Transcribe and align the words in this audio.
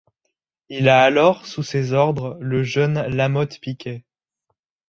Il 0.69 0.89
a 0.89 1.03
alors 1.03 1.45
sous 1.45 1.61
ses 1.61 1.93
ordres 1.93 2.35
le 2.39 2.63
jeune 2.63 3.03
Lamotte-Picquet. 3.05 4.03